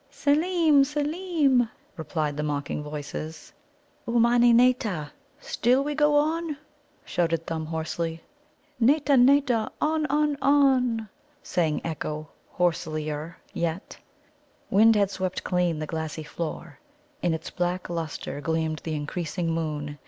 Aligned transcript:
"Seelem, 0.09 0.83
Seelem!" 0.83 1.69
replied 1.95 2.35
the 2.35 2.41
mocking 2.41 2.81
voices. 2.81 3.53
"Ummani 4.07 4.51
nâta? 4.51 5.11
Still 5.41 5.83
we 5.83 5.93
go 5.93 6.15
on?" 6.15 6.57
shouted 7.05 7.45
Thumb 7.45 7.67
hoarsely. 7.67 8.23
"Nâta, 8.81 9.15
nâta! 9.23 9.69
On, 9.79 10.07
on, 10.07 10.39
on!" 10.41 11.07
sang 11.43 11.81
echo 11.85 12.27
hoarselier 12.57 13.35
yet. 13.53 13.95
Wind 14.71 14.95
had 14.95 15.11
swept 15.11 15.43
clean 15.43 15.77
the 15.77 15.85
glassy 15.85 16.23
floor. 16.23 16.79
In 17.21 17.35
its 17.35 17.51
black 17.51 17.87
lustre 17.87 18.41
gleamed 18.41 18.79
the 18.79 18.95
increasing 18.95 19.51
moon. 19.51 19.99